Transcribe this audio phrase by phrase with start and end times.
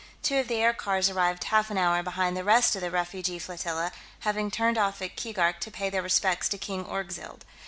[0.23, 3.91] Two of the aircars arrived half an hour behind the rest of the refugee flotilla,
[4.21, 7.45] having turned off at Keegark to pay their respects to King Orgzild.